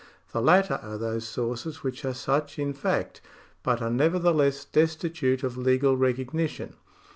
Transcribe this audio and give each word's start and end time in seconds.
The 0.31 0.41
latter 0.41 0.79
are 0.81 0.97
those 0.97 1.27
sources 1.27 1.83
which 1.83 2.03
are 2.05 2.15
such 2.15 2.57
in 2.57 2.73
fact, 2.73 3.21
but 3.61 3.83
are 3.83 3.91
nevertheless 3.91 4.65
destitute 4.65 5.43
of 5.43 5.57
legal 5.57 5.95
recognition. 5.95 6.73